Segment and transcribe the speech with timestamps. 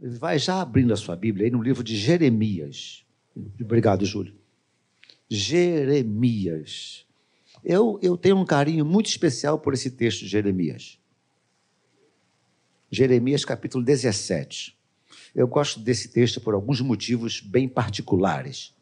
[0.00, 3.04] vai já abrindo a sua Bíblia aí no livro de Jeremias.
[3.60, 4.34] Obrigado, Júlio.
[5.28, 7.06] Jeremias.
[7.62, 10.98] Eu, eu tenho um carinho muito especial por esse texto de Jeremias.
[12.90, 14.76] Jeremias capítulo 17.
[15.34, 18.74] Eu gosto desse texto por alguns motivos bem particulares.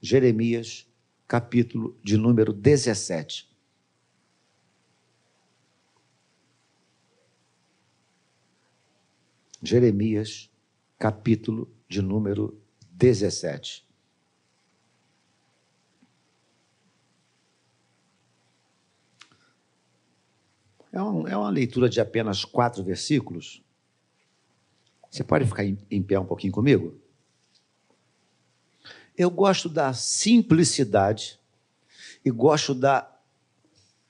[0.00, 0.86] Jeremias,
[1.26, 3.53] capítulo de número 17.
[9.64, 10.50] Jeremias,
[10.98, 12.60] capítulo de número
[12.90, 13.84] 17.
[20.92, 23.62] É uma, é uma leitura de apenas quatro versículos.
[25.10, 27.00] Você pode ficar em, em pé um pouquinho comigo?
[29.16, 31.38] Eu gosto da simplicidade
[32.24, 33.10] e gosto da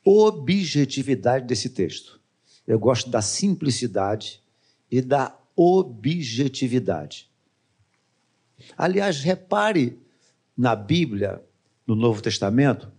[0.04, 2.20] objetividade desse texto.
[2.66, 4.42] Eu gosto da simplicidade
[4.90, 7.30] e da objetividade.
[8.76, 9.98] Aliás, repare
[10.56, 11.42] na Bíblia,
[11.86, 12.90] no Novo Testamento,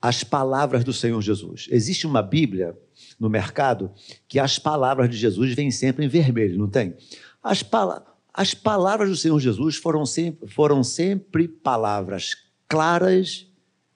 [0.00, 1.66] as palavras do Senhor Jesus.
[1.70, 2.76] Existe uma Bíblia
[3.18, 3.90] no mercado
[4.28, 6.94] que as palavras de Jesus vêm sempre em vermelho, não tem?
[7.42, 12.36] As, pala as palavras do Senhor Jesus foram sempre, foram sempre palavras
[12.68, 13.46] claras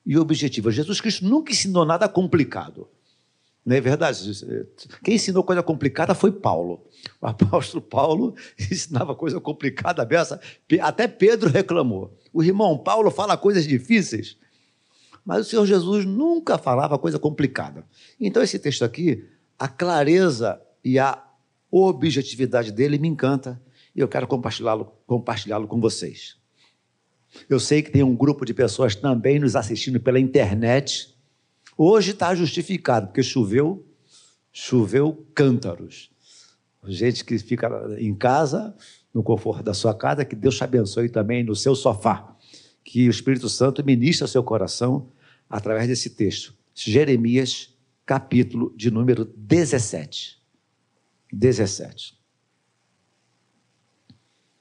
[0.06, 0.74] e objetivas.
[0.74, 2.88] Jesus Cristo nunca ensinou nada complicado.
[3.68, 4.32] Não é verdade?
[5.04, 6.86] Quem ensinou coisa complicada foi Paulo.
[7.20, 10.40] O apóstolo Paulo ensinava coisa complicada dessa.
[10.80, 12.16] Até Pedro reclamou.
[12.32, 14.38] O irmão Paulo fala coisas difíceis.
[15.22, 17.84] Mas o Senhor Jesus nunca falava coisa complicada.
[18.18, 21.22] Então, esse texto aqui, a clareza e a
[21.70, 23.60] objetividade dele me encanta
[23.94, 26.38] e eu quero compartilhá-lo compartilhá com vocês.
[27.50, 31.14] Eu sei que tem um grupo de pessoas também nos assistindo pela internet.
[31.80, 33.86] Hoje está justificado, porque choveu,
[34.52, 36.10] choveu cântaros.
[36.88, 37.68] Gente que fica
[38.00, 38.74] em casa,
[39.14, 42.36] no conforto da sua casa, que Deus te abençoe também no seu sofá.
[42.82, 45.12] Que o Espírito Santo ministre ao seu coração
[45.48, 46.52] através desse texto.
[46.74, 47.72] Jeremias,
[48.04, 50.42] capítulo de número 17.
[51.32, 52.18] 17.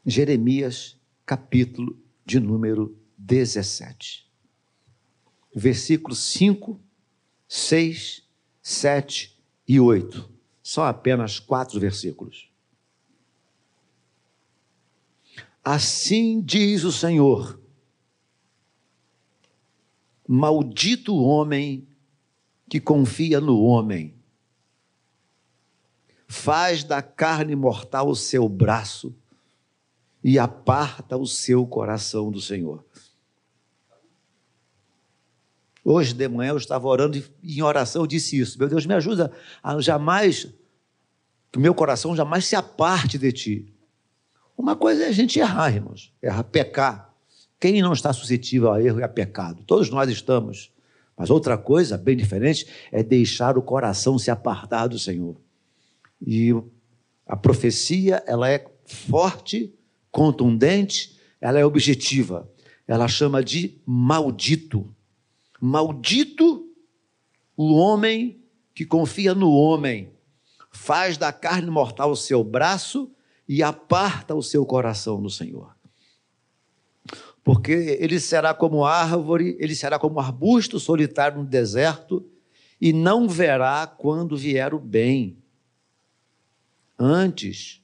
[0.06, 4.27] Jeremias, capítulo de número 17.
[5.56, 6.79] Versículos 5,
[7.47, 8.23] 6,
[8.61, 9.37] 7
[9.67, 10.29] e 8.
[10.61, 12.49] São apenas quatro versículos.
[15.63, 17.59] Assim diz o Senhor
[20.27, 21.87] Maldito o homem
[22.69, 24.13] que confia no homem,
[26.27, 29.15] faz da carne mortal o seu braço
[30.21, 32.85] e aparta o seu coração do Senhor.
[35.89, 38.59] Hoje de manhã eu estava orando e em oração eu disse isso.
[38.59, 39.31] Meu Deus, me ajuda
[39.63, 40.49] a jamais,
[41.49, 43.73] que o meu coração jamais se aparte de ti.
[44.57, 47.15] Uma coisa é a gente errar, irmãos, errar, pecar.
[47.57, 49.63] Quem não está suscetível a erro e a pecado?
[49.63, 50.73] Todos nós estamos.
[51.15, 55.37] Mas outra coisa, bem diferente, é deixar o coração se apartar do Senhor.
[56.21, 56.53] E
[57.25, 59.73] a profecia, ela é forte,
[60.11, 62.51] contundente, ela é objetiva.
[62.85, 64.93] Ela chama de maldito.
[65.59, 66.66] Maldito
[67.56, 70.12] o homem que confia no homem,
[70.72, 73.12] faz da carne mortal o seu braço
[73.47, 75.78] e aparta o seu coração do Senhor
[77.47, 82.29] porque ele será como árvore, ele será como arbusto solitário no deserto,
[82.79, 85.41] e não verá quando vier o bem.
[87.00, 87.81] Antes,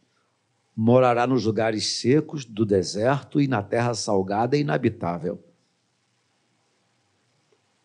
[0.75, 5.41] morará nos lugares secos do deserto e na terra salgada e inabitável.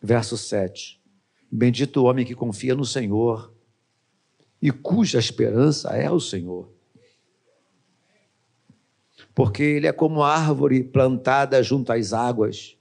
[0.00, 1.00] Verso 7.
[1.50, 3.52] Bendito o homem que confia no Senhor
[4.60, 6.78] e cuja esperança é o Senhor
[9.38, 12.76] porque ele é como árvore plantada junto às águas,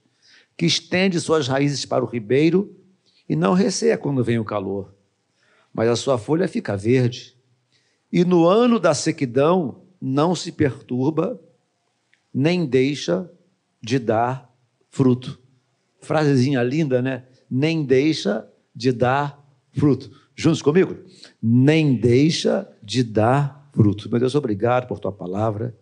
[0.56, 2.76] que estende suas raízes para o ribeiro
[3.28, 4.92] e não receia quando vem o calor,
[5.72, 7.36] mas a sua folha fica verde.
[8.10, 11.40] E no ano da sequidão não se perturba,
[12.34, 13.30] nem deixa
[13.80, 14.52] de dar
[14.90, 15.40] fruto.
[16.00, 17.24] Frasezinha linda, né?
[17.50, 20.10] Nem deixa de dar fruto.
[20.34, 20.96] Juntos comigo?
[21.42, 24.10] Nem deixa de dar fruto.
[24.10, 25.74] Meu Deus, obrigado por tua palavra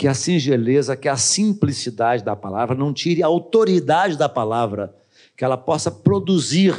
[0.00, 4.94] que a singeleza, que a simplicidade da palavra não tire a autoridade da palavra,
[5.36, 6.74] que ela possa produzir,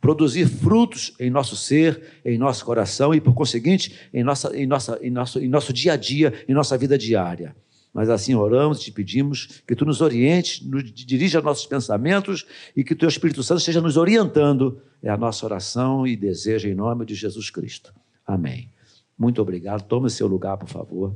[0.00, 5.00] produzir frutos em nosso ser, em nosso coração e, por conseguinte, em, nossa, em, nossa,
[5.02, 7.56] em, nosso, em nosso dia a dia, em nossa vida diária.
[7.98, 12.46] Mas assim oramos te pedimos que tu nos orientes, nos dirija nossos pensamentos
[12.76, 14.80] e que o teu Espírito Santo esteja nos orientando.
[15.02, 17.92] É a nossa oração e desejo em nome de Jesus Cristo.
[18.24, 18.70] Amém.
[19.18, 19.82] Muito obrigado.
[19.82, 21.12] Tome seu lugar, por favor.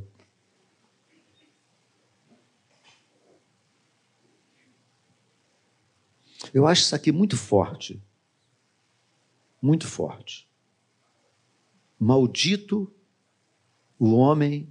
[6.52, 8.02] Eu acho isso aqui muito forte.
[9.62, 10.48] Muito forte.
[11.96, 12.92] Maldito
[14.00, 14.68] o homem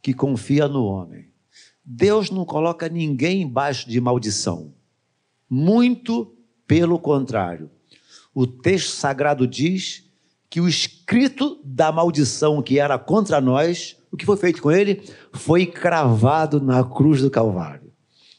[0.00, 1.27] que confia no homem.
[1.90, 4.74] Deus não coloca ninguém embaixo de maldição.
[5.48, 6.36] Muito
[6.66, 7.70] pelo contrário.
[8.34, 10.04] O texto sagrado diz
[10.50, 15.02] que o escrito da maldição que era contra nós, o que foi feito com ele?
[15.32, 17.90] Foi cravado na cruz do Calvário.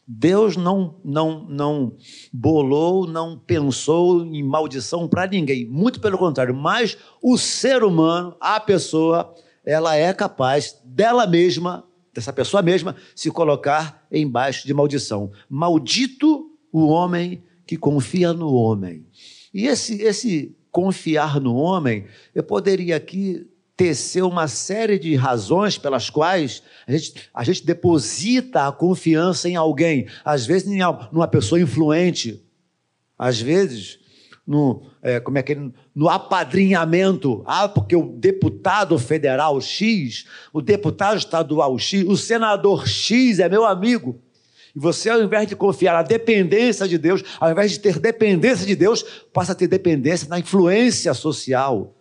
[0.07, 1.95] Deus não, não, não
[2.31, 8.59] bolou, não pensou em maldição para ninguém, muito pelo contrário, mas o ser humano, a
[8.59, 9.33] pessoa,
[9.65, 15.31] ela é capaz dela mesma, dessa pessoa mesma, se colocar embaixo de maldição.
[15.49, 19.05] Maldito o homem que confia no homem.
[19.53, 26.09] E esse, esse confiar no homem, eu poderia aqui tecer uma série de razões pelas
[26.09, 30.05] quais a gente, a gente deposita a confiança em alguém.
[30.25, 32.43] Às vezes, em uma pessoa influente.
[33.17, 33.99] Às vezes,
[34.49, 35.57] no, é, como é que, é?
[35.93, 37.43] no apadrinhamento.
[37.45, 43.63] Ah, porque o deputado federal X, o deputado estadual X, o senador X é meu
[43.63, 44.19] amigo.
[44.75, 48.65] E você, ao invés de confiar na dependência de Deus, ao invés de ter dependência
[48.65, 51.95] de Deus, passa a ter dependência na influência social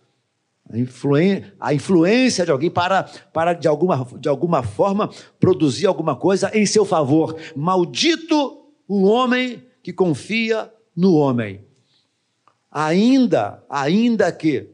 [0.71, 3.03] a, influência, a influência de alguém para,
[3.33, 5.09] para de, alguma, de alguma forma
[5.39, 7.35] produzir alguma coisa em seu favor.
[7.55, 8.57] Maldito
[8.87, 11.68] o homem que confia no homem.
[12.71, 14.69] Ainda, ainda que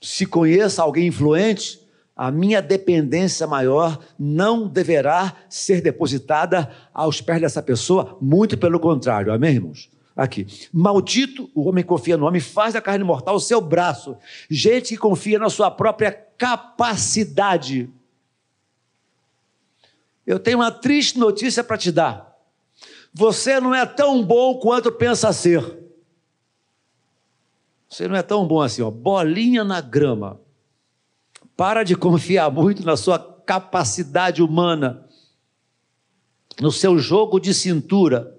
[0.00, 1.80] se conheça alguém influente,
[2.16, 9.32] a minha dependência maior não deverá ser depositada aos pés dessa pessoa, muito pelo contrário,
[9.32, 9.90] amém, irmãos?
[10.16, 10.46] Aqui.
[10.72, 14.16] Maldito o homem que confia no homem, faz da carne mortal o seu braço.
[14.48, 17.90] Gente que confia na sua própria capacidade.
[20.26, 22.34] Eu tenho uma triste notícia para te dar.
[23.12, 25.85] Você não é tão bom quanto pensa ser.
[27.88, 28.90] Você não é tão bom assim, ó.
[28.90, 30.40] Bolinha na grama.
[31.56, 35.06] Para de confiar muito na sua capacidade humana,
[36.60, 38.34] no seu jogo de cintura.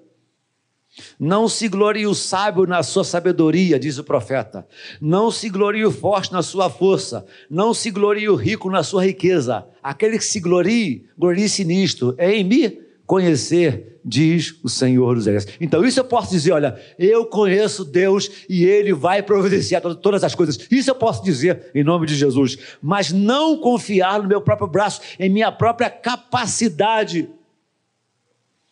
[1.19, 4.67] Não se glorie o sábio na sua sabedoria, diz o profeta.
[4.99, 7.25] Não se glorie o forte na sua força.
[7.49, 9.67] Não se glorie o rico na sua riqueza.
[9.81, 12.15] Aquele que se glorie, glorie-se nisto.
[12.17, 15.57] É em me conhecer, diz o Senhor dos Exércitos.
[15.61, 20.35] Então, isso eu posso dizer: olha, eu conheço Deus e Ele vai providenciar todas as
[20.35, 20.59] coisas.
[20.69, 22.57] Isso eu posso dizer em nome de Jesus.
[22.81, 27.29] Mas não confiar no meu próprio braço, em minha própria capacidade.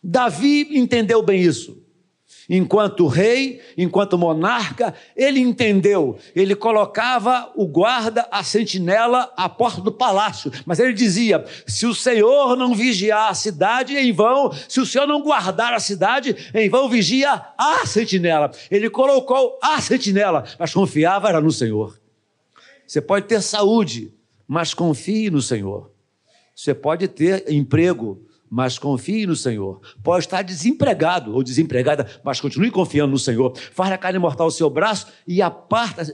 [0.04, 1.85] Davi entendeu bem isso.
[2.48, 6.16] Enquanto rei, enquanto monarca, ele entendeu.
[6.34, 10.52] Ele colocava o guarda, a sentinela, à porta do palácio.
[10.64, 14.52] Mas ele dizia: se o Senhor não vigiar a cidade, em vão.
[14.68, 18.50] Se o Senhor não guardar a cidade, em vão vigia a sentinela.
[18.70, 21.98] Ele colocou a sentinela, mas confiava era no Senhor.
[22.86, 24.14] Você pode ter saúde,
[24.46, 25.90] mas confie no Senhor.
[26.54, 29.80] Você pode ter emprego, mas confie no Senhor.
[30.02, 33.56] Pode estar desempregado ou desempregada, mas continue confiando no Senhor.
[33.72, 36.04] Faz a carne mortal o seu braço e aparta,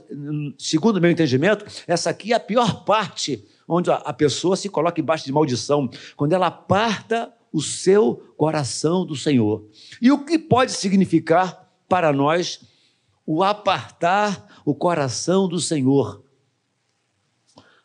[0.57, 4.99] segundo o meu entendimento, essa aqui é a pior parte, onde a pessoa se coloca
[4.99, 9.67] embaixo de maldição, quando ela aparta o seu coração do Senhor.
[10.01, 12.61] E o que pode significar para nós
[13.25, 16.23] o apartar o coração do Senhor?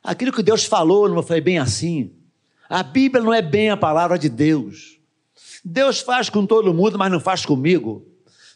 [0.02, 2.17] Aquilo que Deus falou não foi bem assim.
[2.68, 4.98] A Bíblia não é bem a palavra de Deus.
[5.64, 8.06] Deus faz com todo mundo, mas não faz comigo.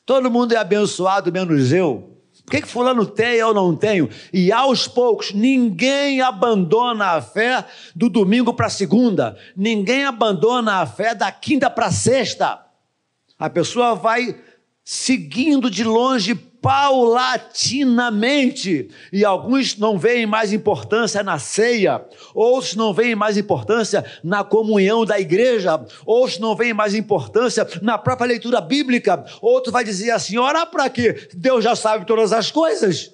[0.04, 2.12] Todo mundo é abençoado, menos eu.
[2.44, 4.08] Por que, que fulano tem e eu não tenho?
[4.32, 7.64] E aos poucos, ninguém abandona a fé
[7.94, 9.36] do domingo para segunda.
[9.56, 12.60] Ninguém abandona a fé da quinta para sexta.
[13.38, 14.36] A pessoa vai
[14.84, 18.88] seguindo de longe paulatinamente.
[19.12, 25.04] E alguns não veem mais importância na ceia, outros não veem mais importância na comunhão
[25.04, 29.24] da igreja, outros não veem mais importância na própria leitura bíblica.
[29.42, 31.28] Outro vai dizer assim: orar para quê?
[31.34, 33.12] Deus já sabe todas as coisas.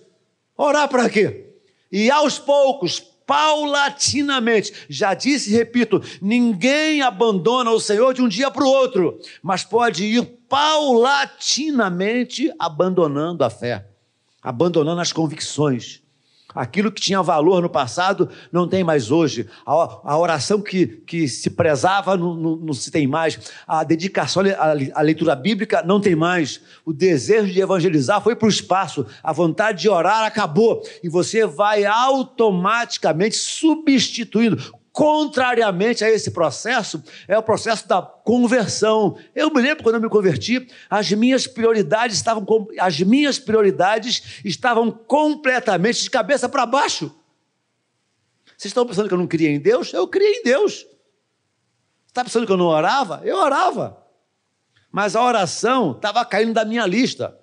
[0.57, 1.47] Orar para quê?
[1.91, 4.73] E aos poucos, paulatinamente.
[4.89, 9.63] Já disse e repito: ninguém abandona o Senhor de um dia para o outro, mas
[9.63, 13.87] pode ir paulatinamente abandonando a fé,
[14.43, 16.03] abandonando as convicções,
[16.59, 19.49] Aquilo que tinha valor no passado não tem mais hoje.
[19.65, 23.39] A, a oração que, que se prezava não, não, não, se tem mais.
[23.65, 26.61] A dedicação à, à leitura bíblica não tem mais.
[26.85, 29.07] O desejo de evangelizar foi para o espaço.
[29.23, 30.83] A vontade de orar acabou.
[31.01, 34.59] E você vai automaticamente substituindo
[34.99, 39.17] contrariamente a esse processo, é o processo da conversão.
[39.33, 42.45] Eu me lembro quando eu me converti, as minhas prioridades estavam
[42.81, 47.15] as minhas prioridades estavam completamente de cabeça para baixo.
[48.57, 49.93] Vocês estão pensando que eu não cria em Deus?
[49.93, 50.85] Eu criei em Deus.
[52.09, 53.21] Está pensando que eu não orava?
[53.23, 54.05] Eu orava.
[54.91, 57.39] Mas a oração estava caindo da minha lista.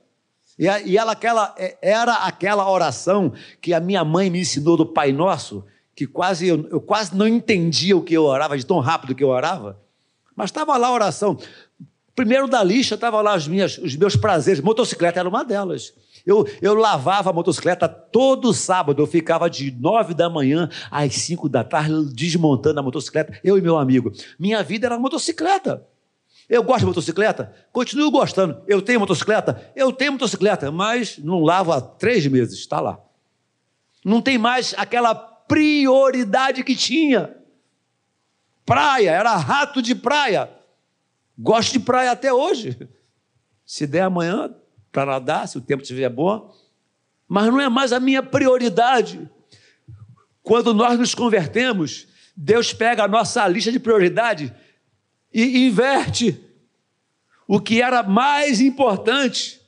[0.59, 3.31] E, ela aquela, é, era aquela oração
[3.61, 5.63] que a minha mãe me ensinou do Pai Nosso,
[5.95, 9.23] que quase eu, eu quase não entendia o que eu orava, de tão rápido que
[9.23, 9.79] eu orava.
[10.35, 11.37] Mas estava lá a oração.
[12.13, 14.61] Primeiro da lista estava lá as minhas, os meus prazeres.
[14.61, 15.93] Motocicleta era uma delas.
[16.25, 19.01] Eu, eu lavava a motocicleta todo sábado.
[19.01, 23.61] Eu ficava de nove da manhã às cinco da tarde desmontando a motocicleta, eu e
[23.61, 24.11] meu amigo.
[24.37, 25.85] Minha vida era motocicleta.
[26.49, 27.53] Eu gosto de motocicleta?
[27.71, 28.61] Continuo gostando.
[28.67, 29.71] Eu tenho motocicleta?
[29.75, 32.99] Eu tenho motocicleta, mas não lavo há três meses, está lá.
[34.03, 37.35] Não tem mais aquela prioridade que tinha.
[38.65, 40.49] Praia, era rato de praia.
[41.37, 42.77] Gosto de praia até hoje.
[43.65, 44.53] Se der amanhã
[44.91, 46.53] para nadar, se o tempo estiver bom,
[47.27, 49.29] mas não é mais a minha prioridade.
[50.41, 54.53] Quando nós nos convertemos, Deus pega a nossa lista de prioridade
[55.33, 56.41] e inverte.
[57.47, 59.61] O que era mais importante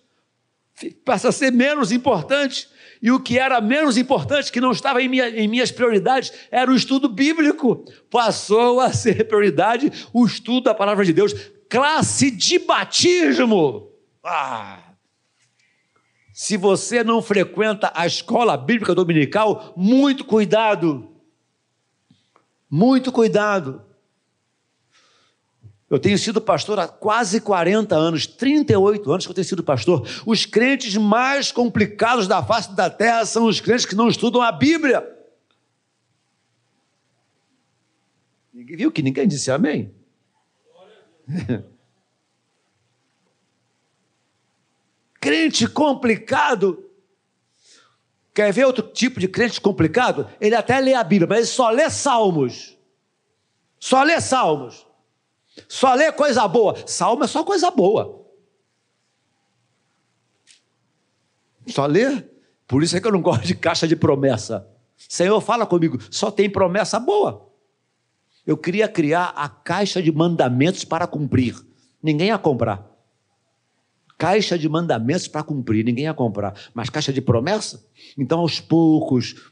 [1.03, 2.69] passa a ser menos importante.
[3.01, 6.71] E o que era menos importante, que não estava em, minha, em, minhas prioridades, era
[6.71, 7.85] o estudo bíblico.
[8.09, 11.33] Passou a ser prioridade o estudo da palavra de Deus.
[11.69, 13.91] Classe de batismo.
[14.23, 14.79] Ah!
[16.33, 21.09] Se você não frequenta a escola bíblica dominical, muito cuidado.
[22.69, 23.86] Muito cuidado.
[25.89, 30.05] Eu tenho sido pastor há quase 40 anos, 38 anos que eu tenho sido pastor.
[30.25, 34.51] Os crentes mais complicados da face da terra são os crentes que não estudam a
[34.51, 35.07] Bíblia.
[38.53, 39.93] Ninguém viu que ninguém disse amém?
[45.27, 46.89] crente complicado.
[48.33, 50.29] Quer ver outro tipo de crente complicado?
[50.39, 52.77] Ele até lê a Bíblia, mas ele só lê salmos.
[53.77, 54.86] Só lê salmos.
[55.67, 56.75] Só lê coisa boa.
[56.85, 58.25] Salmo é só coisa boa.
[61.67, 62.23] Só lê.
[62.67, 64.67] Por isso é que eu não gosto de caixa de promessa.
[64.97, 65.97] Senhor, fala comigo.
[66.11, 67.49] Só tem promessa boa.
[68.45, 71.55] Eu queria criar a caixa de mandamentos para cumprir.
[72.01, 72.89] Ninguém ia comprar.
[74.17, 76.55] Caixa de mandamentos para cumprir, ninguém ia comprar.
[76.73, 77.85] Mas caixa de promessa?
[78.17, 79.51] Então, aos poucos,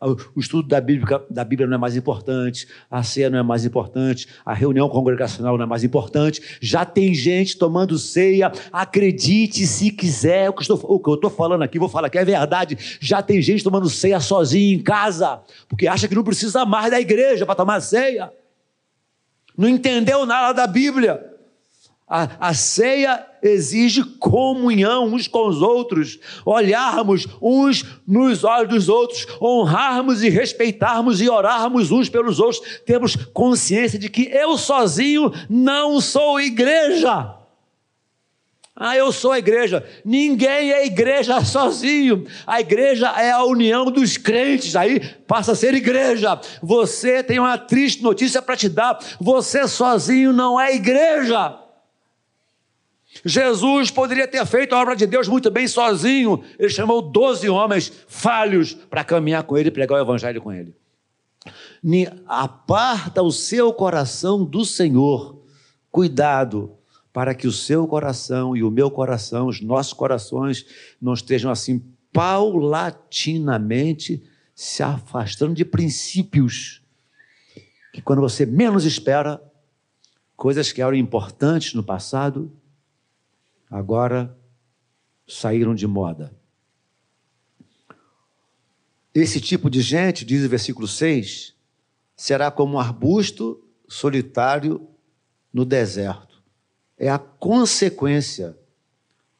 [0.00, 3.64] o estudo da Bíblia, da Bíblia não é mais importante, a ceia não é mais
[3.64, 6.58] importante, a reunião congregacional não é mais importante.
[6.60, 11.30] Já tem gente tomando ceia, acredite se quiser, o que, estou, o que eu estou
[11.30, 12.78] falando aqui, vou falar que é verdade.
[13.00, 17.00] Já tem gente tomando ceia sozinho em casa, porque acha que não precisa mais da
[17.00, 18.32] igreja para tomar ceia.
[19.56, 21.29] Não entendeu nada da Bíblia.
[22.10, 29.28] A, a, ceia exige comunhão uns com os outros, olharmos uns nos olhos dos outros,
[29.40, 32.80] honrarmos e respeitarmos e orarmos uns pelos outros.
[32.84, 37.36] Temos consciência de que eu sozinho não sou igreja.
[38.74, 39.86] Ah, eu sou a igreja.
[40.04, 42.26] Ninguém é igreja sozinho.
[42.44, 44.74] A igreja é a união dos crentes.
[44.74, 44.98] Aí
[45.28, 46.40] passa a ser igreja.
[46.60, 48.98] Você tem uma triste notícia para te dar.
[49.20, 51.69] Você sozinho não é igreja.
[53.24, 56.42] Jesus poderia ter feito a obra de Deus muito bem sozinho.
[56.58, 60.72] Ele chamou doze homens falhos para caminhar com ele e pregar o evangelho com ele.
[62.26, 65.42] Aparta o seu coração do Senhor.
[65.90, 66.76] Cuidado
[67.12, 70.64] para que o seu coração e o meu coração, os nossos corações,
[71.02, 74.22] não estejam assim paulatinamente
[74.54, 76.80] se afastando de princípios
[77.92, 79.42] que quando você menos espera,
[80.36, 82.52] coisas que eram importantes no passado
[83.70, 84.36] agora
[85.26, 86.34] saíram de moda.
[89.14, 91.54] Esse tipo de gente, diz o versículo 6,
[92.16, 94.88] será como um arbusto solitário
[95.52, 96.42] no deserto.
[96.98, 98.56] É a consequência,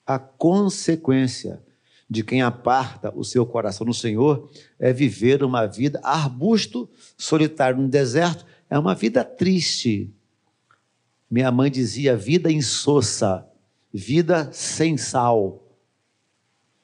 [0.06, 1.62] a consequência
[2.08, 7.88] de quem aparta o seu coração no Senhor é viver uma vida arbusto solitário no
[7.88, 10.12] deserto, é uma vida triste.
[11.30, 13.46] Minha mãe dizia vida insossa
[13.92, 15.66] vida sem sal,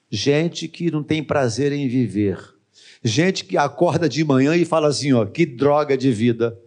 [0.09, 2.57] gente que não tem prazer em viver,
[3.03, 6.59] Gente que acorda de manhã e fala assim: ó, que droga de vida.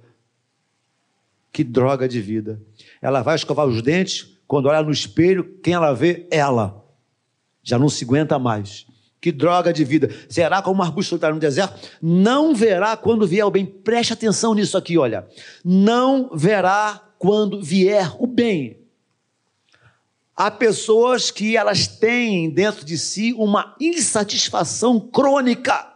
[1.52, 2.62] Que droga de vida.
[3.02, 6.26] Ela vai escovar os dentes, quando olha no espelho, quem ela vê?
[6.30, 6.84] Ela.
[7.62, 8.86] Já não se aguenta mais.
[9.20, 10.08] Que droga de vida.
[10.28, 11.90] Será como um arbusto solitário no deserto?
[12.00, 13.66] Não verá quando vier o bem.
[13.66, 15.26] Preste atenção nisso aqui, olha.
[15.62, 18.78] Não verá quando vier o bem.
[20.42, 25.92] Há pessoas que elas têm dentro de si uma insatisfação crônica.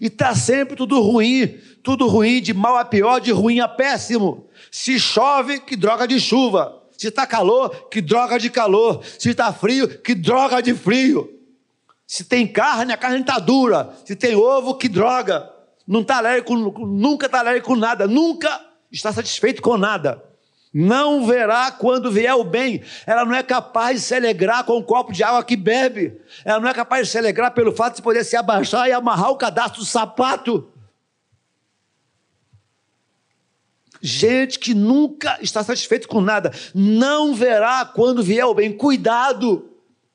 [0.00, 4.48] E está sempre tudo ruim, tudo ruim, de mal a pior, de ruim a péssimo.
[4.70, 6.82] Se chove, que droga de chuva.
[6.96, 9.04] Se está calor, que droga de calor.
[9.18, 11.30] Se está frio, que droga de frio.
[12.06, 13.94] Se tem carne, a carne está dura.
[14.06, 15.52] Se tem ovo, que droga.
[15.86, 18.06] Não está alérgico, nunca está alérgico com nada.
[18.06, 18.58] Nunca
[18.90, 20.27] está satisfeito com nada
[20.72, 22.82] não verá quando vier o bem.
[23.06, 26.20] Ela não é capaz de se alegrar com o um copo de água que bebe.
[26.44, 29.30] Ela não é capaz de se alegrar pelo fato de poder se abaixar e amarrar
[29.30, 30.70] o cadastro do sapato.
[34.00, 38.76] Gente que nunca está satisfeito com nada, não verá quando vier o bem.
[38.76, 39.70] Cuidado,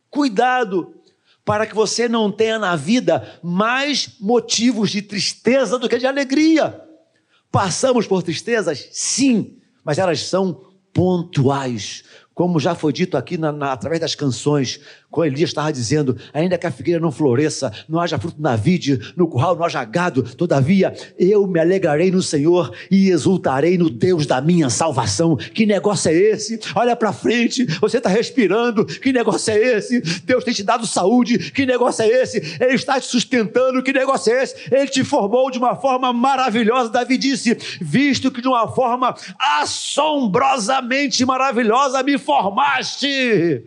[0.09, 0.95] cuidado,
[1.43, 6.79] para que você não tenha na vida mais motivos de tristeza do que de alegria.
[7.51, 8.87] Passamos por tristezas?
[8.93, 12.03] Sim mas elas são pontuais.
[12.33, 14.79] Como já foi dito aqui na, na, através das canções,
[15.11, 19.13] quando Elias estava dizendo: ainda que a figueira não floresça, não haja fruto na vide,
[19.15, 24.25] no curral não haja gado, todavia eu me alegrarei no Senhor e exultarei no Deus
[24.25, 25.35] da minha salvação.
[25.35, 26.59] Que negócio é esse?
[26.75, 28.85] Olha para frente, você está respirando.
[28.85, 30.01] Que negócio é esse?
[30.23, 31.51] Deus tem te dado saúde.
[31.51, 32.37] Que negócio é esse?
[32.59, 33.83] Ele está te sustentando.
[33.83, 34.55] Que negócio é esse?
[34.71, 36.89] Ele te formou de uma forma maravilhosa.
[36.89, 39.15] Davi disse: visto que de uma forma
[39.59, 43.65] assombrosamente maravilhosa me formaste.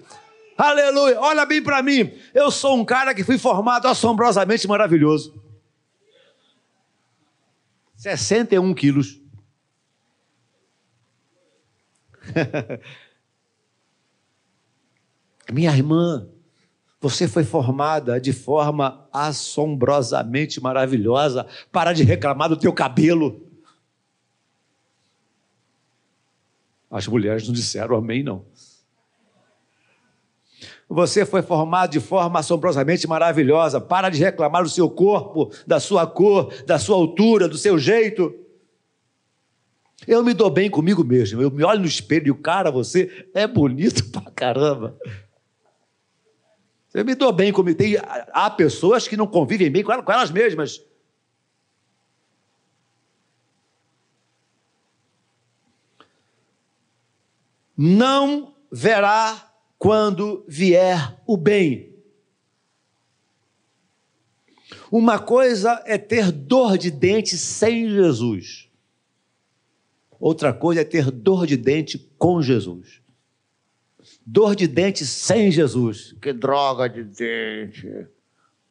[0.56, 1.20] Aleluia.
[1.20, 2.12] Olha bem para mim.
[2.34, 5.40] Eu sou um cara que fui formado assombrosamente maravilhoso.
[7.96, 9.20] 61 quilos.
[15.52, 16.28] Minha irmã,
[17.00, 21.46] você foi formada de forma assombrosamente maravilhosa.
[21.70, 23.45] Para de reclamar do teu cabelo.
[26.90, 28.44] As mulheres não disseram amém, não.
[30.88, 33.80] Você foi formado de forma assombrosamente maravilhosa.
[33.80, 38.32] Para de reclamar do seu corpo, da sua cor, da sua altura, do seu jeito.
[40.06, 41.42] Eu me dou bem comigo mesmo.
[41.42, 44.96] Eu me olho no espelho e o cara, você é bonito pra caramba.
[46.94, 47.76] Eu me dou bem comigo.
[47.76, 47.96] Tem,
[48.32, 50.80] há pessoas que não convivem bem com elas, com elas mesmas.
[57.76, 61.94] Não verá quando vier o bem.
[64.90, 68.70] Uma coisa é ter dor de dente sem Jesus.
[70.18, 73.02] Outra coisa é ter dor de dente com Jesus.
[74.24, 76.14] Dor de dente sem Jesus.
[76.20, 78.06] Que droga de dente.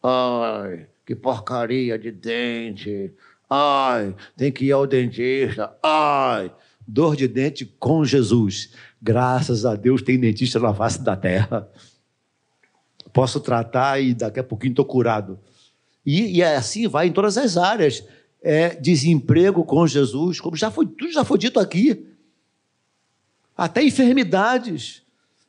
[0.02, 3.13] Ai, que porcaria de dente.
[3.50, 5.78] Ai, tem que ir ao dentista.
[5.84, 6.52] Ai,
[6.88, 8.71] dor de dente com Jesus.
[9.02, 11.69] Graças a Deus tem dentista na face da terra.
[13.13, 15.39] Posso tratar e daqui a pouquinho estou curado.
[16.06, 18.04] E, e, assim vai em todas as áreas.
[18.41, 22.06] É, desemprego com Jesus, como já foi, tudo já foi dito aqui.
[23.58, 25.02] Até enfermidades.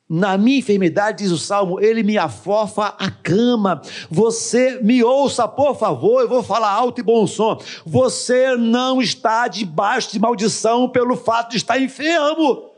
[0.09, 3.83] Na minha enfermidade, diz o Salmo, ele me afofa a cama.
[4.09, 7.61] Você me ouça, por favor, eu vou falar alto e bom som.
[7.85, 12.71] Você não está debaixo de maldição pelo fato de estar enfermo.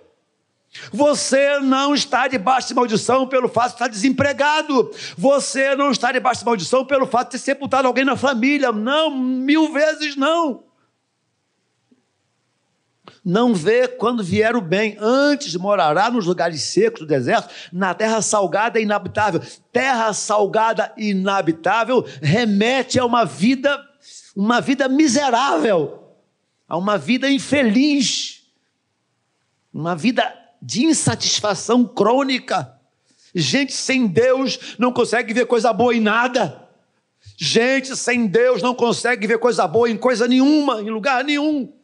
[0.91, 4.91] Você não está debaixo de maldição pelo fato de estar desempregado.
[5.17, 8.73] Você não está debaixo de maldição pelo fato de ter sepultado alguém na família.
[8.73, 10.68] Não, mil vezes não.
[13.29, 18.23] Não vê quando vier o bem, antes morará nos lugares secos do deserto, na terra
[18.23, 19.43] salgada e inabitável.
[19.71, 23.79] Terra salgada e inabitável remete a uma vida,
[24.35, 26.05] uma vida miserável,
[26.67, 28.45] a uma vida infeliz,
[29.75, 32.79] uma vida de insatisfação crônica.
[33.35, 36.67] Gente sem Deus não consegue ver coisa boa em nada.
[37.37, 41.77] Gente sem Deus não consegue ver coisa boa em coisa nenhuma, em lugar nenhum.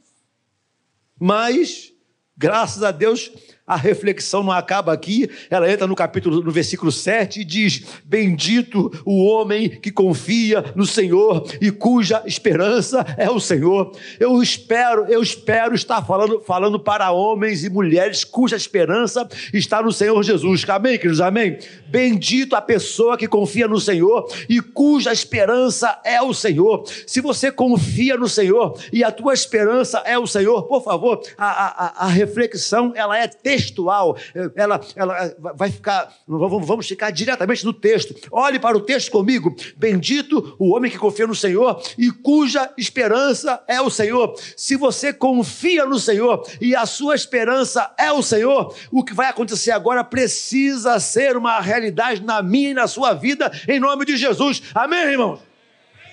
[1.27, 1.91] Mas,
[2.37, 3.33] graças a Deus,
[3.67, 8.93] a reflexão não acaba aqui, ela entra no capítulo, no versículo 7 e diz: Bendito
[9.07, 13.93] o homem que confia no Senhor e cuja esperança é o Senhor.
[14.21, 19.93] Eu espero, eu espero estar falando, falando para homens e mulheres cuja esperança está no
[19.93, 20.69] Senhor Jesus.
[20.69, 21.21] Amém, queridos?
[21.21, 21.59] Amém?
[21.89, 26.85] Bendito a pessoa que confia no Senhor e cuja esperança é o Senhor.
[27.07, 32.03] Se você confia no Senhor e a tua esperança é o Senhor, por favor, a,
[32.03, 34.17] a, a reflexão ela é textual,
[34.57, 38.15] ela, ela vai ficar, vamos, vamos ficar diretamente no texto.
[38.31, 39.55] Olhe para o texto comigo.
[39.77, 44.35] Bendito o homem que confia no Senhor e cuja esperança é o Senhor.
[44.57, 49.29] Se você confia no Senhor e a sua esperança é o Senhor, o que vai
[49.29, 54.17] acontecer agora precisa ser uma realidade na minha e na sua vida, em nome de
[54.17, 54.63] Jesus.
[54.75, 55.54] Amém, irmãos?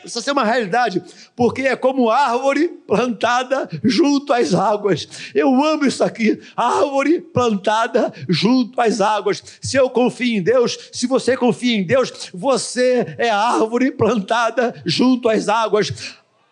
[0.02, 1.02] Precisa ser uma realidade,
[1.36, 5.08] porque é como árvore plantada junto às águas.
[5.34, 9.44] Eu amo isso aqui, árvore plantada junto às águas.
[9.62, 15.30] Se eu confio em Deus, se você confia em Deus, você é árvore plantada junto
[15.30, 15.94] às águas.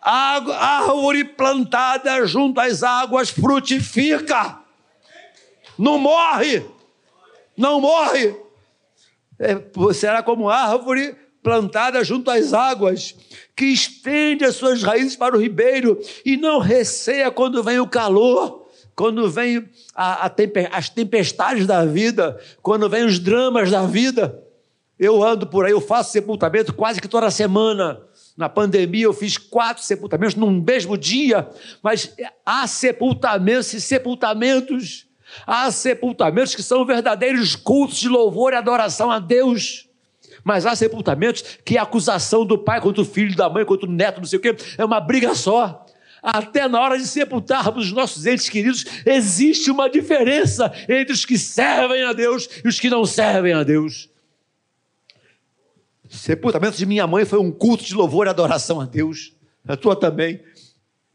[0.00, 4.60] árvore plantada junto às águas frutifica,
[5.76, 6.64] não morre,
[7.56, 8.34] não morre.
[9.38, 9.56] É,
[9.92, 13.14] será como árvore plantada junto às águas,
[13.56, 18.66] que estende as suas raízes para o ribeiro e não receia quando vem o calor,
[18.94, 24.42] quando vem a, a temper, as tempestades da vida, quando vem os dramas da vida.
[24.98, 28.02] Eu ando por aí, eu faço sepultamento quase que toda semana.
[28.36, 31.48] Na pandemia eu fiz quatro sepultamentos num mesmo dia,
[31.82, 35.06] mas há sepultamentos e sepultamentos.
[35.46, 39.89] Há sepultamentos que são verdadeiros cultos de louvor e adoração a Deus.
[40.44, 43.92] Mas há sepultamentos que a acusação do pai contra o filho, da mãe contra o
[43.92, 45.86] neto, não sei o quê, é uma briga só.
[46.22, 51.38] Até na hora de sepultarmos os nossos entes queridos, existe uma diferença entre os que
[51.38, 54.10] servem a Deus e os que não servem a Deus.
[56.08, 59.32] Sepultamento de minha mãe foi um culto de louvor e adoração a Deus.
[59.66, 60.40] A tua também.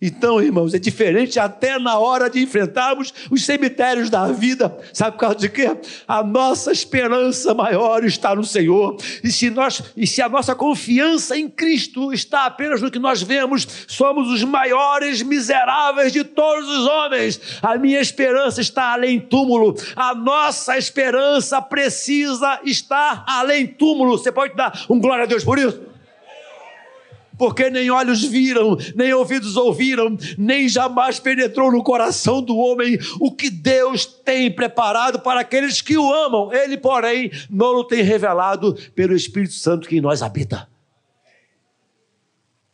[0.06, 4.78] Então, irmãos, é diferente até na hora de enfrentarmos os cemitérios da vida.
[4.94, 5.76] Sabe por causa de quê?
[6.08, 8.98] A nossa esperança maior está no Senhor.
[9.24, 13.24] E se, nós, e se a nossa confiança em Cristo está apenas no que nós
[13.24, 17.42] vemos, somos os maiores miseráveis de todos os homens.
[17.64, 19.76] A minha esperança está além túmulo.
[19.96, 24.20] A nossa esperança precisa estar além túmulo.
[24.20, 25.95] Você pode dar um glória a Deus por isso?
[27.38, 33.32] Porque nem olhos viram, nem ouvidos ouviram, nem jamais penetrou no coração do homem o
[33.32, 36.52] que Deus tem preparado para aqueles que o amam.
[36.54, 40.70] Ele, porém, não o tem revelado pelo Espírito Santo que em nós habita.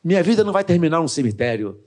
[0.04, 1.80] Minha vida não vai terminar num cemitério.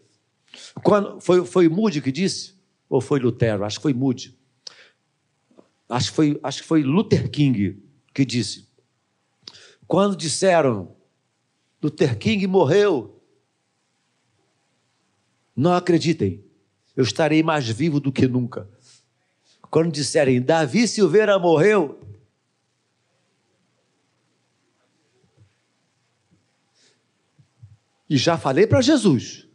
[0.83, 2.55] Quando, foi, foi Moody que disse?
[2.89, 3.65] Ou foi Lutero?
[3.65, 4.37] Acho que foi Moody.
[5.89, 7.83] Acho que foi, acho que foi Luther King
[8.13, 8.69] que disse.
[9.87, 10.94] Quando disseram
[11.85, 13.23] Luther King morreu.
[15.55, 16.43] Não acreditem,
[16.97, 18.67] eu estarei mais vivo do que nunca.
[19.71, 22.01] Quando disserem Davi Silveira morreu,
[28.09, 29.47] e já falei para Jesus,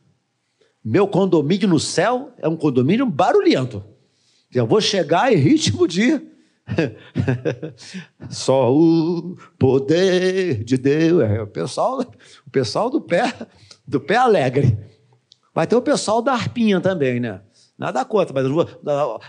[0.86, 3.84] meu condomínio no céu é um condomínio barulhento.
[4.54, 6.22] Eu vou chegar em ritmo de
[8.30, 11.24] Só o poder de Deus.
[11.24, 12.02] É o pessoal,
[12.46, 13.34] o pessoal do pé,
[13.88, 14.78] do pé alegre.
[15.54, 17.42] Vai ter o pessoal da arpinha também, né?
[17.78, 18.46] Nada contra, mas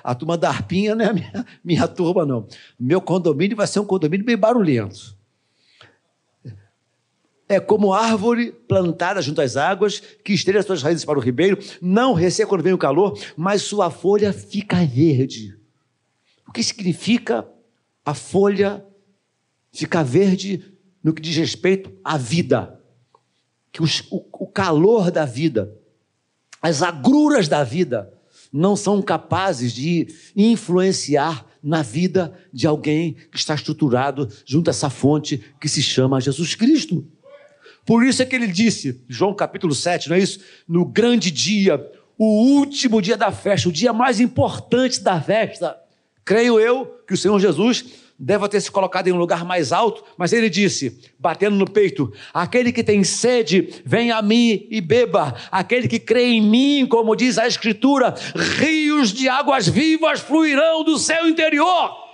[0.03, 2.49] a, turma da arpinha não é a minha, minha turma, não.
[2.79, 5.17] Meu condomínio vai ser um condomínio bem barulhento.
[7.49, 12.13] É como árvore plantada junto às águas, que as suas raízes para o ribeiro, não
[12.13, 15.60] receia quando vem o calor, mas sua folha fica verde.
[16.51, 17.47] O que significa
[18.05, 18.85] a folha
[19.73, 20.65] ficar verde
[21.01, 22.77] no que diz respeito à vida?
[23.71, 25.73] Que os, o, o calor da vida,
[26.61, 28.13] as agruras da vida,
[28.53, 34.91] não são capazes de influenciar na vida de alguém que está estruturado junto a essa
[34.91, 37.07] fonte que se chama Jesus Cristo.
[37.87, 40.41] Por isso é que ele disse, João capítulo 7, não é isso?
[40.67, 41.81] No grande dia,
[42.19, 45.80] o último dia da festa, o dia mais importante da festa,
[46.25, 47.85] Creio eu que o Senhor Jesus
[48.19, 52.13] deve ter se colocado em um lugar mais alto, mas ele disse, batendo no peito:
[52.35, 55.35] Aquele que tem sede, venha a mim e beba.
[55.51, 58.15] Aquele que crê em mim, como diz a Escritura,
[58.59, 62.10] rios de águas vivas fluirão do seu interior.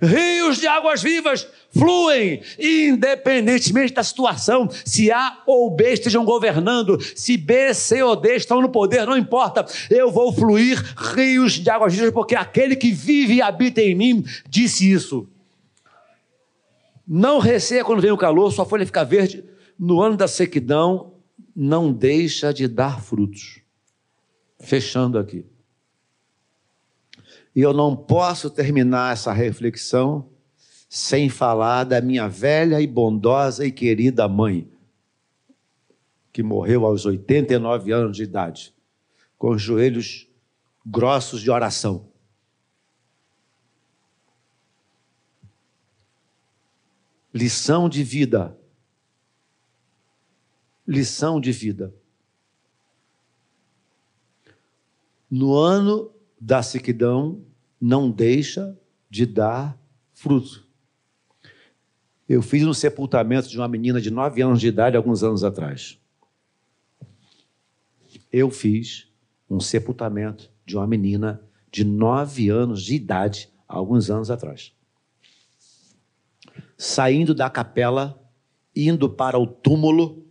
[0.00, 7.36] Rios de águas vivas fluem, independentemente da situação, se A ou B estejam governando, se
[7.36, 10.82] B, C ou D estão no poder, não importa, eu vou fluir
[11.14, 15.28] rios de águas vivas, porque aquele que vive e habita em mim disse isso.
[17.06, 19.44] Não receia quando vem o calor, sua folha fica verde.
[19.78, 21.14] No ano da sequidão,
[21.54, 23.60] não deixa de dar frutos.
[24.58, 25.44] Fechando aqui.
[27.56, 30.28] E eu não posso terminar essa reflexão
[30.90, 34.70] sem falar da minha velha e bondosa e querida mãe,
[36.30, 38.74] que morreu aos 89 anos de idade,
[39.38, 40.28] com os joelhos
[40.84, 42.06] grossos de oração.
[47.32, 48.54] Lição de vida.
[50.86, 51.94] Lição de vida.
[55.30, 57.44] No ano da sequidão,
[57.80, 59.78] não deixa de dar
[60.12, 60.66] fruto.
[62.28, 65.98] Eu fiz um sepultamento de uma menina de nove anos de idade alguns anos atrás.
[68.32, 69.08] Eu fiz
[69.48, 74.76] um sepultamento de uma menina de nove anos de idade alguns anos atrás
[76.76, 78.22] saindo da capela,
[78.74, 80.26] indo para o túmulo,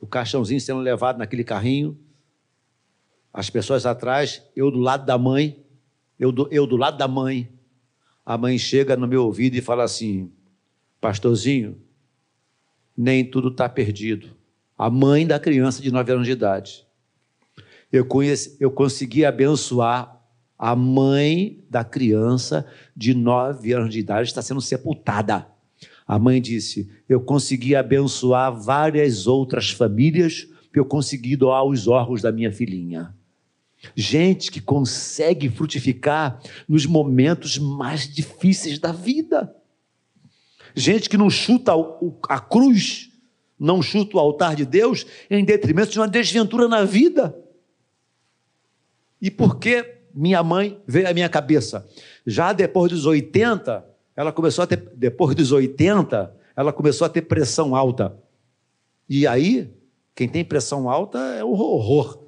[0.00, 1.98] o caixãozinho sendo levado naquele carrinho,
[3.32, 5.64] as pessoas atrás, eu do lado da mãe,
[6.18, 7.48] eu do, eu do lado da mãe.
[8.24, 10.30] A mãe chega no meu ouvido e fala assim:
[11.00, 11.80] Pastorzinho,
[12.96, 14.36] nem tudo está perdido.
[14.76, 16.86] A mãe da criança de 9 anos de idade.
[17.90, 20.18] Eu, conheci, eu consegui abençoar
[20.58, 25.46] a mãe da criança de nove anos de idade está sendo sepultada.
[26.06, 32.20] A mãe disse: Eu consegui abençoar várias outras famílias, que eu consegui doar os órgãos
[32.20, 33.14] da minha filhinha.
[33.94, 39.54] Gente que consegue frutificar nos momentos mais difíceis da vida.
[40.74, 41.72] Gente que não chuta
[42.28, 43.10] a cruz,
[43.58, 47.36] não chuta o altar de Deus em detrimento de uma desventura na vida.
[49.20, 51.86] E por que minha mãe veio à minha cabeça.
[52.26, 53.84] Já depois dos 80,
[54.16, 58.18] ela começou a ter, depois dos 80, ela começou a ter pressão alta.
[59.08, 59.72] E aí,
[60.14, 62.27] quem tem pressão alta é um horror.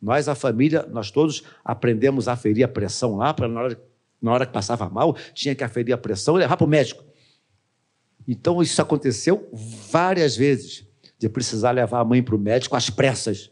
[0.00, 3.82] Nós, a família, nós todos aprendemos a aferir a pressão lá, para na hora,
[4.20, 7.04] na hora que passava mal, tinha que aferir a pressão e levar para o médico.
[8.26, 9.48] Então, isso aconteceu
[9.90, 10.86] várias vezes,
[11.18, 13.50] de precisar levar a mãe para o médico às pressas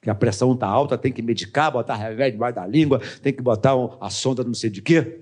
[0.00, 3.42] que a pressão está alta, tem que medicar, botar remédio debaixo da língua, tem que
[3.42, 5.20] botar a sonda não sei de quê.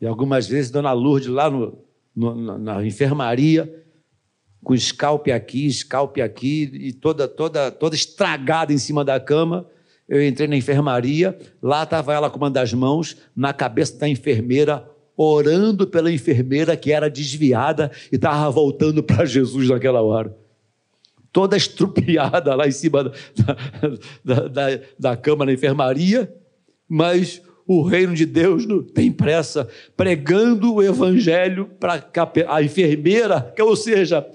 [0.00, 1.78] E algumas vezes, Dona Lourdes, lá no,
[2.14, 3.79] no, na enfermaria,
[4.62, 9.66] com scalp aqui, scalp aqui, e toda, toda, toda estragada em cima da cama.
[10.08, 14.88] Eu entrei na enfermaria, lá estava ela com uma das mãos na cabeça da enfermeira,
[15.16, 20.36] orando pela enfermeira que era desviada e estava voltando para Jesus naquela hora
[21.32, 23.12] toda estrupiada lá em cima da,
[24.24, 26.32] da, da, da cama na enfermaria,
[26.88, 32.04] mas o reino de Deus não tem pressa, pregando o evangelho para
[32.48, 34.26] a enfermeira, que, ou seja,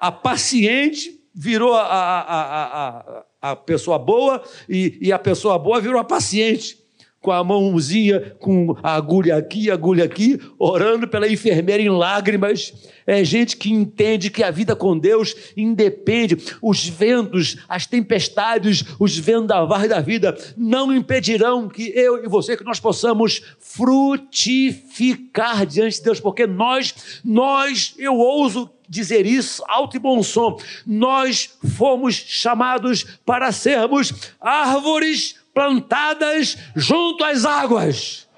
[0.00, 3.04] a paciente virou a, a,
[3.42, 6.80] a, a, pessoa boa e, e a pessoa boa virou a paciente
[7.20, 12.72] com a mãozinha, com a agulha aqui, agulha aqui, orando pela enfermeira em lágrimas.
[13.06, 16.38] É gente que entende que a vida com Deus independe.
[16.62, 22.64] Os ventos, as tempestades, os vendavais da vida não impedirão que eu e você, que
[22.64, 30.00] nós possamos frutificar diante de Deus, porque nós, nós, eu ouso dizer isso alto e
[30.00, 38.28] bom som, nós fomos chamados para sermos árvores plantadas junto às águas.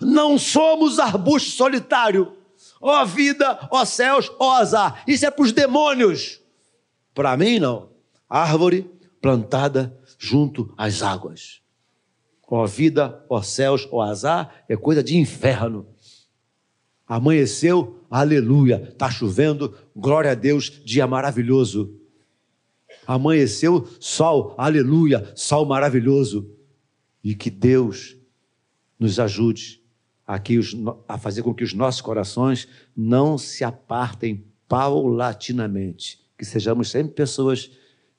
[0.00, 2.36] Não somos arbusto solitário.
[2.80, 5.02] Ó vida, ó céus, ó azar.
[5.06, 6.40] Isso é para os demônios.
[7.14, 7.88] Para mim, não.
[8.28, 8.88] Árvore
[9.20, 11.62] plantada junto às águas.
[12.46, 15.86] Ó vida, ó céus, ó azar, é coisa de inferno.
[17.08, 18.90] Amanheceu, aleluia.
[18.90, 21.98] Está chovendo, glória a Deus, dia maravilhoso
[23.08, 26.54] amanheceu sol, aleluia, sol maravilhoso.
[27.24, 28.18] E que Deus
[29.00, 29.82] nos ajude
[30.26, 30.60] aqui
[31.08, 37.70] a fazer com que os nossos corações não se apartem paulatinamente, que sejamos sempre pessoas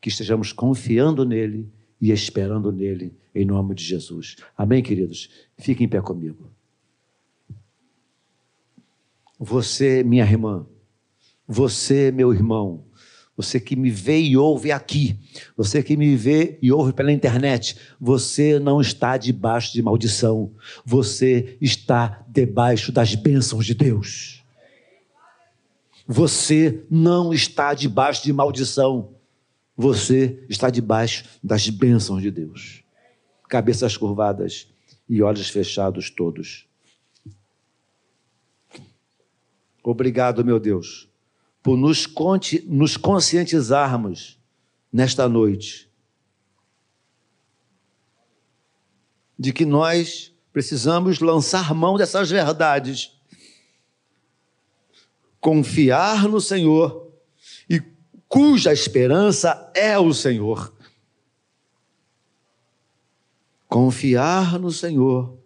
[0.01, 1.71] que estejamos confiando nele
[2.01, 4.37] e esperando nele, em nome de Jesus.
[4.57, 5.29] Amém, queridos?
[5.55, 6.49] Fiquem em pé comigo.
[9.39, 10.67] Você, minha irmã,
[11.47, 12.83] você, meu irmão,
[13.37, 15.17] você que me vê e ouve aqui,
[15.55, 20.51] você que me vê e ouve pela internet, você não está debaixo de maldição,
[20.85, 24.43] você está debaixo das bênçãos de Deus.
[26.05, 29.13] Você não está debaixo de maldição,
[29.77, 32.83] você está debaixo das bênçãos de Deus.
[33.47, 34.67] Cabeças curvadas
[35.07, 36.68] e olhos fechados todos.
[39.89, 41.09] Obrigado, meu Deus
[41.61, 42.07] por nos,
[42.65, 44.39] nos conscientizarmos
[44.91, 45.89] nesta noite
[49.37, 53.11] de que nós precisamos lançar mão dessas verdades,
[55.39, 57.13] confiar no Senhor
[57.69, 57.81] e
[58.27, 60.73] cuja esperança é o Senhor.
[63.67, 65.37] Confiar no Senhor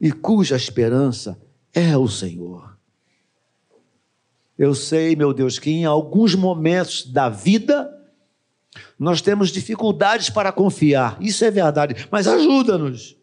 [0.00, 1.38] e cuja esperança
[1.74, 2.69] é o Senhor.
[4.60, 7.90] Eu sei, meu Deus, que em alguns momentos da vida
[8.98, 11.16] nós temos dificuldades para confiar.
[11.18, 13.16] Isso é verdade, mas ajuda-nos.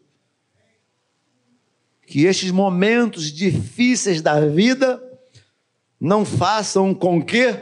[2.04, 5.00] Que estes momentos difíceis da vida
[6.00, 7.54] não façam com que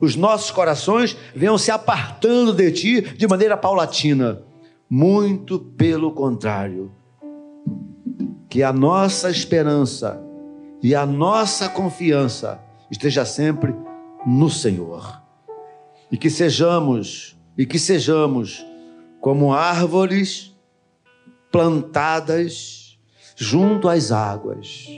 [0.00, 4.40] os nossos corações venham se apartando de ti de maneira paulatina.
[4.88, 6.90] Muito pelo contrário.
[8.48, 10.31] Que a nossa esperança
[10.82, 13.74] e a nossa confiança esteja sempre
[14.26, 15.22] no Senhor.
[16.10, 18.66] E que sejamos, e que sejamos
[19.20, 20.54] como árvores
[21.50, 22.98] plantadas
[23.36, 24.88] junto às águas.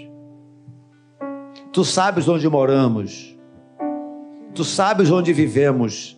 [1.73, 3.37] Tu sabes onde moramos.
[4.55, 6.17] Tu sabes onde vivemos.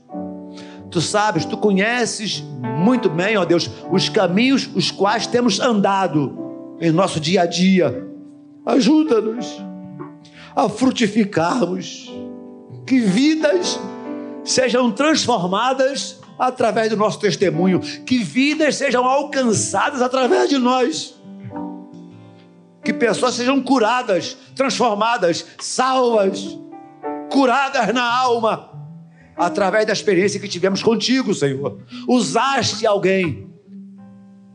[0.90, 2.44] Tu sabes, tu conheces
[2.78, 8.05] muito bem, ó Deus, os caminhos os quais temos andado em nosso dia a dia.
[8.66, 9.46] Ajuda-nos
[10.56, 12.10] a frutificarmos,
[12.84, 13.78] que vidas
[14.44, 21.14] sejam transformadas através do nosso testemunho, que vidas sejam alcançadas através de nós,
[22.82, 26.58] que pessoas sejam curadas, transformadas, salvas,
[27.30, 28.70] curadas na alma,
[29.36, 31.78] através da experiência que tivemos contigo, Senhor.
[32.08, 33.50] Usaste alguém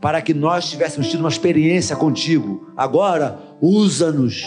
[0.01, 2.73] para que nós tivéssemos tido uma experiência contigo.
[2.75, 4.43] Agora, usa-nos,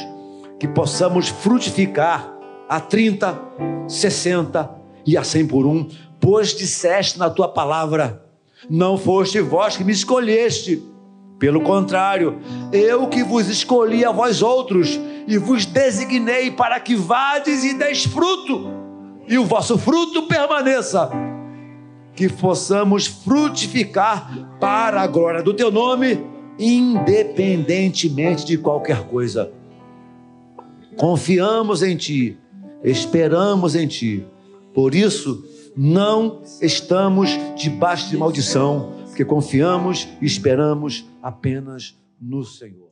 [0.58, 2.34] que possamos frutificar
[2.68, 3.40] a 30,
[3.86, 4.70] 60
[5.06, 5.86] e a 100 por um,
[6.20, 8.24] pois disseste na tua palavra:
[8.68, 10.82] não foste vós que me escolheste.
[11.38, 12.38] Pelo contrário,
[12.72, 18.04] eu que vos escolhi a vós outros e vos designei para que vades e deis
[18.04, 18.70] fruto,
[19.28, 21.10] e o vosso fruto permaneça
[22.14, 26.24] que possamos frutificar para a glória do teu nome,
[26.58, 29.52] independentemente de qualquer coisa.
[30.96, 32.38] Confiamos em ti,
[32.82, 34.24] esperamos em ti.
[34.72, 35.44] Por isso,
[35.76, 42.83] não estamos debaixo de maldição, porque confiamos e esperamos apenas no Senhor.